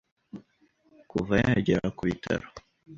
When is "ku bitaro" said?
1.97-2.47